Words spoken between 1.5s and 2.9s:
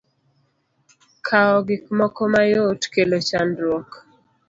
gik moko mayot,